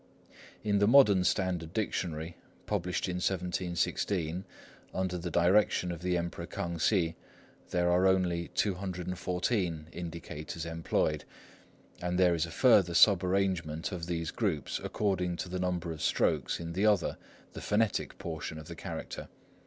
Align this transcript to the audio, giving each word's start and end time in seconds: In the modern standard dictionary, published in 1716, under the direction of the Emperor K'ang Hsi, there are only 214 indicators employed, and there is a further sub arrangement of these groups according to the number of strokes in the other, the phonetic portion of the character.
In 0.63 0.79
the 0.79 0.87
modern 0.87 1.23
standard 1.23 1.73
dictionary, 1.73 2.35
published 2.65 3.07
in 3.07 3.17
1716, 3.17 4.45
under 4.95 5.15
the 5.15 5.29
direction 5.29 5.91
of 5.91 6.01
the 6.01 6.17
Emperor 6.17 6.47
K'ang 6.47 6.79
Hsi, 6.81 7.15
there 7.69 7.87
are 7.91 8.07
only 8.07 8.47
214 8.55 9.89
indicators 9.91 10.65
employed, 10.65 11.23
and 12.01 12.17
there 12.17 12.33
is 12.33 12.47
a 12.47 12.49
further 12.49 12.95
sub 12.95 13.23
arrangement 13.23 13.91
of 13.91 14.07
these 14.07 14.31
groups 14.31 14.81
according 14.83 15.35
to 15.37 15.47
the 15.47 15.59
number 15.59 15.91
of 15.91 16.01
strokes 16.01 16.59
in 16.59 16.73
the 16.73 16.87
other, 16.87 17.19
the 17.53 17.61
phonetic 17.61 18.17
portion 18.17 18.57
of 18.57 18.67
the 18.67 18.75
character. 18.75 19.27